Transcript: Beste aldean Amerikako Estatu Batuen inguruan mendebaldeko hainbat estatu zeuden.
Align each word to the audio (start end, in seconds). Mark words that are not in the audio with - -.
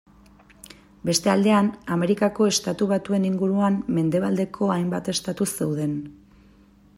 Beste 1.09 1.31
aldean 1.33 1.69
Amerikako 1.95 2.47
Estatu 2.53 2.87
Batuen 2.93 3.27
inguruan 3.29 3.77
mendebaldeko 3.99 4.71
hainbat 4.77 5.13
estatu 5.15 5.49
zeuden. 5.61 5.95